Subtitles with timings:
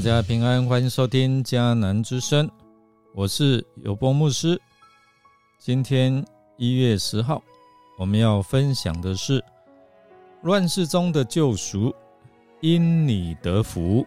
[0.00, 2.50] 大家平安，欢迎收听迦南之声，
[3.12, 4.58] 我是有波牧师。
[5.58, 6.24] 今天
[6.56, 7.42] 一月十号，
[7.98, 9.44] 我们要分享的是
[10.40, 11.94] 乱世中的救赎，
[12.62, 14.06] 因你得福。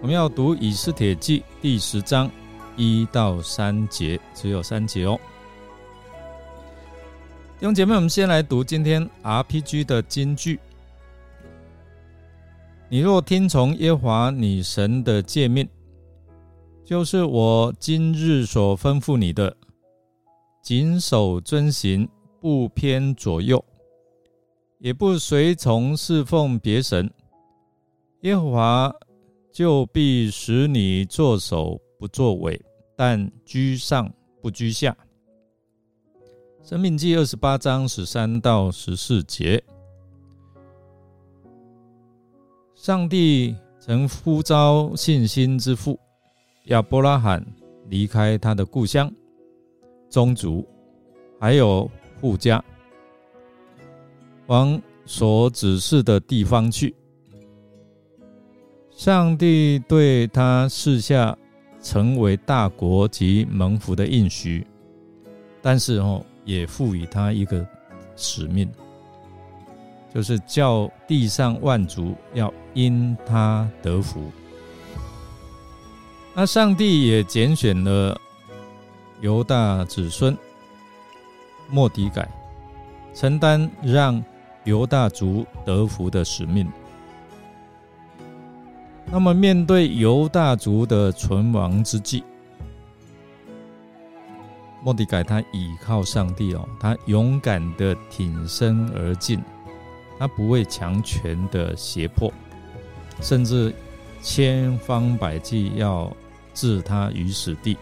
[0.00, 2.30] 我们要读以斯帖记第十章
[2.78, 5.20] 一到三节，只有三节哦。
[7.58, 10.58] 弟兄姐妹，我们先来读今天 RPG 的金句。
[12.88, 15.68] 你若听从耶华你神的诫命，
[16.84, 19.56] 就是我今日所吩咐你的，
[20.62, 22.08] 谨守遵行，
[22.40, 23.62] 不偏左右，
[24.78, 27.12] 也不随从侍奉别神，
[28.20, 28.94] 耶和华
[29.52, 32.60] 就必使你作首不作尾，
[32.96, 34.08] 但居上
[34.40, 34.96] 不居下。
[36.62, 39.60] 生命记二十八章十三到十四节。
[42.76, 45.98] 上帝曾呼召信心之父
[46.64, 47.44] 亚伯拉罕
[47.88, 49.10] 离开他的故乡、
[50.10, 50.64] 宗族，
[51.40, 52.62] 还有富家，
[54.46, 56.94] 往所指示的地方去。
[58.90, 61.36] 上帝对他赐下
[61.80, 64.66] 成为大国及蒙福的应许，
[65.62, 67.66] 但是哦，也赋予他一个
[68.16, 68.70] 使命。
[70.16, 74.32] 就是叫地上万族要因他得福。
[76.34, 78.18] 那上帝也拣选了
[79.20, 80.34] 犹大子孙
[81.68, 82.26] 莫迪改，
[83.12, 84.24] 承担让
[84.64, 86.66] 犹大族得福的使命。
[89.12, 92.24] 那么，面对犹大族的存亡之际，
[94.82, 99.38] 莫迪改他倚靠上帝哦，他勇敢的挺身而进。
[100.18, 102.32] 他不畏强权的胁迫，
[103.20, 103.74] 甚至
[104.22, 106.14] 千方百计要
[106.54, 107.76] 置他于死地。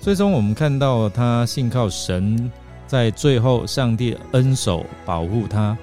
[0.00, 2.50] 最终，我们看到他信靠神，
[2.86, 5.76] 在最后，上帝恩手保护他，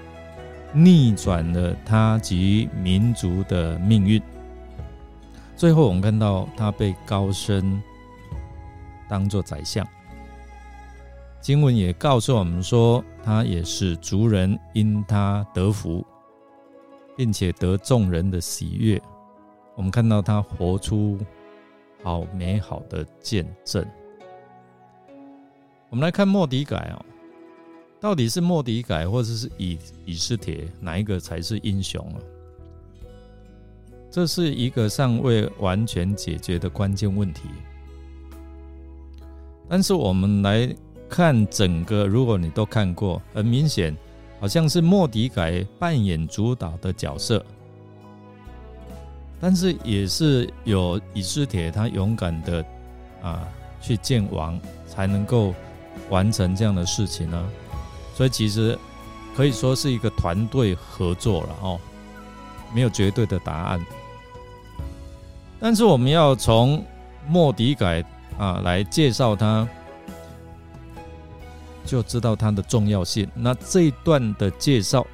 [0.73, 4.21] 逆转了他及民族的命运。
[5.55, 7.81] 最后，我们看到他被高升，
[9.09, 9.87] 当做宰相。
[11.41, 16.05] 经文也告诉我们说，他也是族人因他得福，
[17.17, 19.01] 并且得众人的喜悦。
[19.75, 21.17] 我们看到他活出
[22.03, 23.83] 好美好的见证。
[25.89, 27.03] 我们来看莫迪改哦，
[27.99, 32.21] 到底是莫迪改或者是以以斯帖哪一个才是英雄啊？
[34.11, 37.49] 这是一个尚未完全解决的关键问题。
[39.67, 40.71] 但是我们来。
[41.11, 43.93] 看整个，如果你都看过，很明显，
[44.39, 47.45] 好像是莫迪改扮演主导的角色，
[49.37, 52.65] 但是也是有以斯帖他勇敢的
[53.21, 53.45] 啊
[53.81, 54.57] 去见王，
[54.87, 55.53] 才能够
[56.09, 57.49] 完成这样的事情呢。
[58.15, 58.79] 所以其实
[59.35, 61.79] 可以说是一个团队合作了哦，
[62.73, 63.85] 没有绝对的答案。
[65.59, 66.81] 但是我们要从
[67.27, 68.01] 莫迪改
[68.37, 69.67] 啊来介绍他。
[71.85, 73.27] 就知道它的重要性。
[73.33, 75.05] 那这一段的介绍，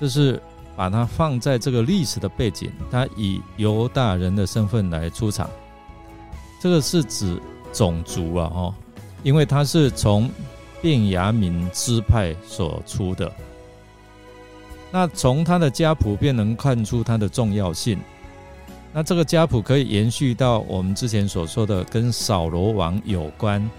[0.00, 0.40] 就是
[0.76, 5.48] 把它放在这个历史的背景，他以犹大人的身份来出场。
[6.60, 7.40] 这个是指
[7.72, 8.74] 种族啊，哦，
[9.22, 10.30] 因为他是从
[10.82, 13.30] 便雅悯支派所出的。
[14.90, 17.98] 那从他的家谱便能看出他的重要性。
[18.92, 23.70] 那这个家谱可以延续到我们之前所说的跟扫罗王有关。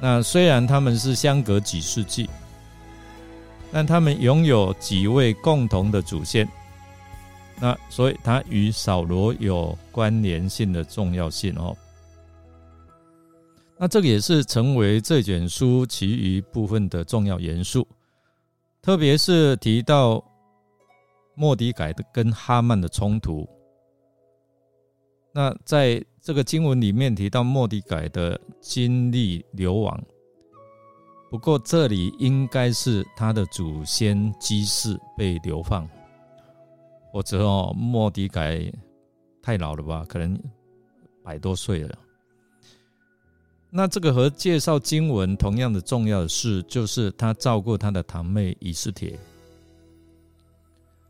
[0.00, 2.30] 那虽然他们是相隔几世纪，
[3.72, 6.48] 但他们拥有几位共同的祖先，
[7.60, 11.76] 那所以他与扫罗有关联性的重要性哦。
[13.76, 17.86] 那这个也是成为这卷书其余部分的重要元素，
[18.82, 20.24] 特别是提到
[21.34, 23.48] 莫迪改的跟哈曼的冲突。
[25.32, 29.98] 那在这个经文里面提到莫迪改的经历流亡，
[31.30, 35.88] 不过这里应该是他的祖先基士被流放，
[37.12, 38.70] 或者哦莫迪改
[39.40, 40.38] 太老了吧，可能
[41.22, 41.98] 百多岁了。
[43.70, 49.18] 那这个和介绍经文同样的重要的事，就是他照顾他的堂妹以斯帖，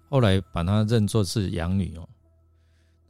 [0.08, 2.08] 后来把他认作是养女哦。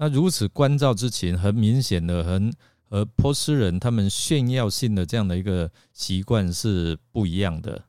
[0.00, 2.40] 那如此关照之情，很明显的，和
[2.88, 7.82] 和波斯人他们炫耀性的这样的一个习惯是不一样的。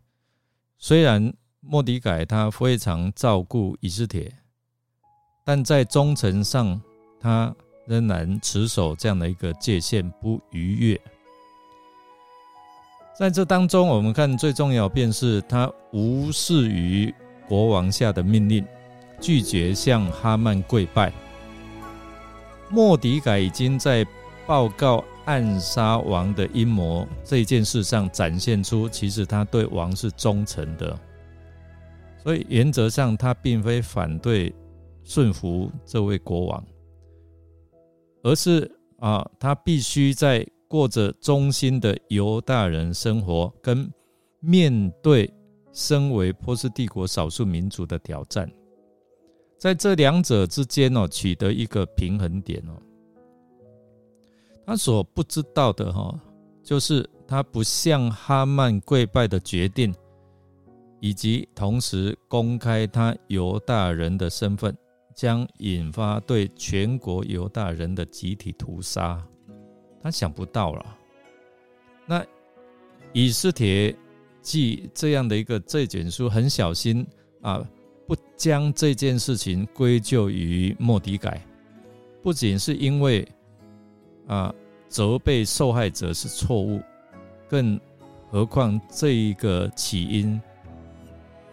[0.77, 4.33] 虽然莫迪改他非常照顾以斯帖，
[5.45, 6.81] 但在忠诚上，
[7.19, 10.99] 他仍然持守这样的一个界限，不逾越。
[13.17, 17.13] 在这当中，我们看最重要便是他无视于
[17.47, 18.65] 国王下的命令，
[19.21, 21.13] 拒绝向哈曼跪拜。
[22.69, 24.05] 莫迪改已经在
[24.45, 30.97] 报告暗杀王的阴谋这件事上展现出，其实他对王是忠诚的。
[32.23, 34.53] 所以原则上，他并非反对
[35.03, 36.65] 顺服这位国王，
[38.23, 38.69] 而是
[38.99, 40.45] 啊，他必须在。
[40.69, 43.91] 过着忠心的犹大人生活，跟
[44.39, 45.27] 面对
[45.73, 48.47] 身为波斯帝国少数民族的挑战，
[49.59, 52.81] 在这两者之间哦，取得一个平衡点哦。
[54.65, 56.17] 他所不知道的哈，
[56.63, 59.93] 就是他不向哈曼跪拜的决定，
[61.01, 64.73] 以及同时公开他犹大人的身份，
[65.13, 69.21] 将引发对全国犹大人的集体屠杀。
[70.01, 70.97] 他想不到了，
[72.05, 72.25] 那
[73.11, 73.93] 以斯帖
[74.41, 77.05] 记这样的一个这卷书很小心
[77.41, 77.67] 啊，
[78.09, 81.39] 不将这件事情归咎于莫迪改，
[82.23, 83.27] 不仅是因为
[84.25, 84.51] 啊
[84.87, 86.81] 责备受害者是错误，
[87.47, 87.79] 更
[88.31, 90.41] 何况这一个起因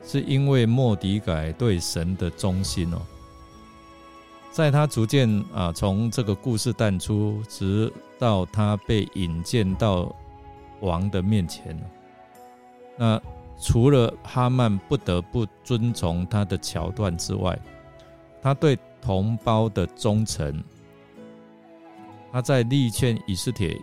[0.02, 3.02] 是因为莫迪改对神的忠心哦。
[4.50, 10.10] 在他逐渐啊从这个故事淡出，直到他被引荐到
[10.80, 11.78] 王的面前，
[12.96, 13.20] 那
[13.58, 17.58] 除了哈曼不得不遵从他的桥段之外，
[18.42, 20.62] 他对同胞的忠诚，
[22.32, 23.76] 他在力劝以斯帖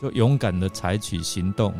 [0.00, 1.74] 就勇敢的采取行动，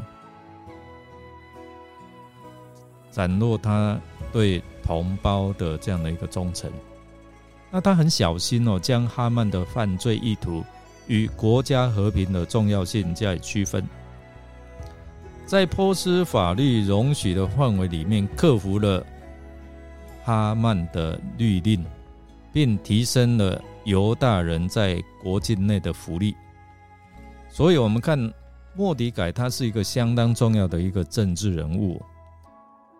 [3.10, 4.00] 展露他
[4.32, 6.70] 对同胞的这样的一个忠诚。
[7.70, 10.64] 那他很小心哦，将哈曼的犯罪意图
[11.06, 13.86] 与国家和平的重要性加以区分，
[15.48, 19.02] 在波斯法律容许的范围里面，克服了
[20.22, 21.82] 哈曼的律令，
[22.52, 26.36] 并提升了犹大人在国境内的福利。
[27.48, 28.30] 所以，我们看
[28.76, 31.98] 莫迪改，他是一个相当重要的一个政治人物，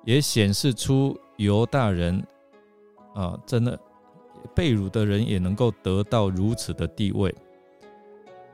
[0.06, 2.26] 也显示出犹大人
[3.14, 3.78] 啊，真的。
[4.54, 7.34] 被辱的人也能够得到如此的地位，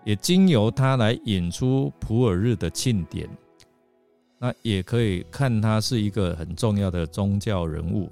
[0.03, 3.29] 也经由他来引出普尔日的庆典，
[4.39, 8.11] 那也可以看他是一个很重要的宗教人物。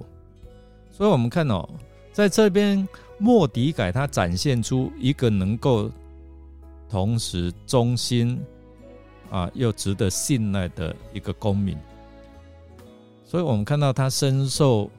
[0.91, 1.67] 所以，我们看哦，
[2.11, 2.87] 在这边
[3.17, 5.89] 莫迪改他展现出一个能够
[6.89, 8.39] 同时忠心
[9.29, 11.77] 啊又值得信赖的一个公民。
[13.23, 14.89] 所以我们看到他深受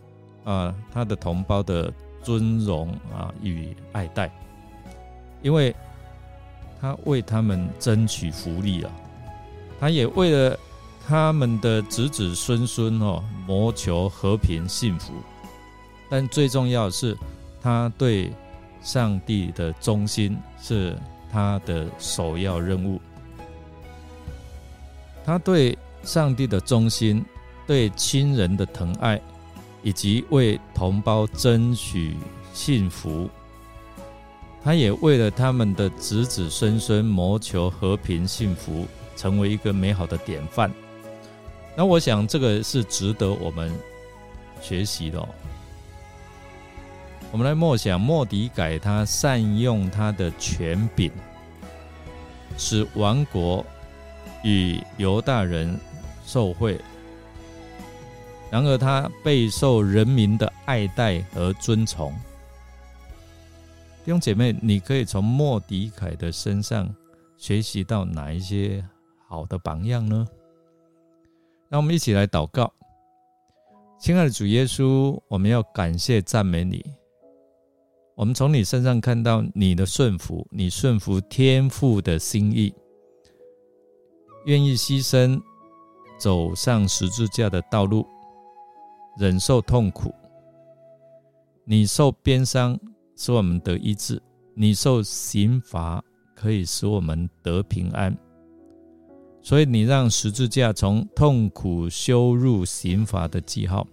[0.45, 1.93] 啊他的同胞的。
[2.25, 4.33] 尊荣啊与爱戴，
[5.43, 5.77] 因为
[6.81, 8.91] 他为他们争取福利啊，
[9.79, 10.59] 他也为了
[11.07, 15.13] 他们的子子孙孙哦谋求和平幸福。
[16.09, 17.17] 但最重要的是，
[17.61, 18.33] 他对
[18.83, 20.97] 上帝的忠心是
[21.33, 23.01] 他的首要任务。
[25.25, 27.25] 他对上帝的忠心，
[27.67, 29.21] 对亲人的疼爱。
[29.87, 32.17] 以及为同胞争取
[32.55, 33.29] 幸福，
[34.63, 40.73] 他也为了他们的子子孙孙谋求和平幸福，成为一个美好的典范。
[41.77, 43.73] 那我想，这个是值得我们
[44.61, 45.29] 学习的。
[47.33, 51.11] 我们来默想，莫迪改他善用他的权柄，
[52.57, 53.67] 使王国
[54.45, 55.77] 与犹大人
[56.25, 56.81] 受贿。
[58.53, 62.15] 然而，他备受人民的爱戴和尊崇。
[64.05, 66.95] 弟兄姐妹，你可以从莫迪凯的身上
[67.37, 68.85] 学习到哪一些
[69.27, 70.25] 好的榜样呢？
[71.69, 72.73] 让我们一起来祷告，
[73.99, 76.85] 亲爱的主耶稣，我们要感谢赞美你。
[78.15, 82.73] 我们从你身上看到你的顺服，你顺服天父的心意，
[84.47, 85.41] 愿意牺牲，
[86.19, 88.07] 走上十字架的道路。
[89.17, 90.13] 忍受痛苦，
[91.65, 92.77] 你受鞭伤
[93.17, 94.19] 使我们得医治；
[94.57, 96.03] 你受刑罚
[96.35, 98.17] 可以使我们得平安。
[99.45, 103.87] 所以你让十字架从痛苦修入刑罚的记号，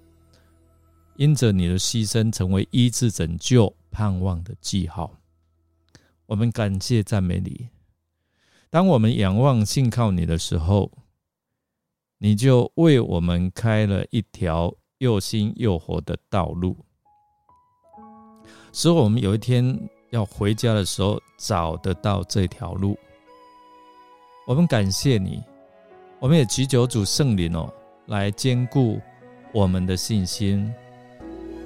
[1.18, 5.12] 因着你的牺牲成为医治拯救盼望的记号。
[6.26, 7.68] 我们感谢赞美你。
[8.70, 10.90] 当我们仰望信靠你的时候，
[12.18, 14.74] 你就为我们开了一条。
[15.02, 16.78] 又新又活的道路，
[18.72, 22.96] 使我们有一天要回家的时候找得到这条路。
[24.52, 25.42] 我们感谢你，
[26.20, 27.74] 我们也祈求主圣灵哦，
[28.08, 29.00] 来兼顾
[29.54, 30.70] 我们的信心。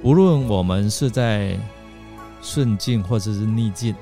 [0.04, 1.58] 无论我们是在
[2.44, 3.96] 顺境或者是逆境，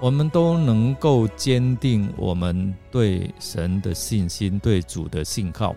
[0.00, 5.76] 我们都能够坚定我们对神的信心，对主的信靠。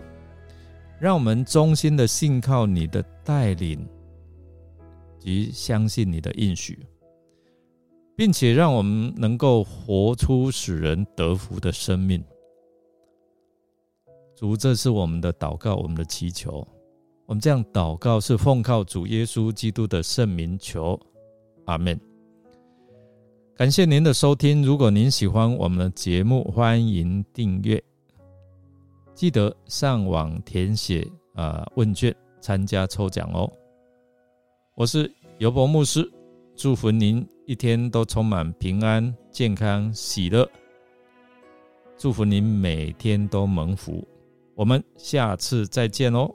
[0.98, 3.88] 让我们衷心的信靠你的带领，
[5.20, 6.76] 及相信你的应许。
[8.18, 12.20] 并且让我们能够活出使人得福的生命。
[14.34, 16.66] 主，这是我们的祷告，我们的祈求。
[17.26, 20.98] 我们这样祷告是奉靠主耶稣基督的圣名求，
[21.66, 21.96] 阿门。
[23.54, 24.64] 感谢您的收听。
[24.64, 27.80] 如果您喜欢我们的节目，欢迎订阅。
[29.14, 33.48] 记得上网填写啊问卷，参加抽奖哦。
[34.74, 35.08] 我是
[35.38, 36.10] 尤伯牧师，
[36.56, 37.24] 祝福您。
[37.48, 40.46] 一天都充满平安、健康、喜乐，
[41.96, 44.06] 祝福您每天都蒙福。
[44.54, 46.30] 我们下次再见哦。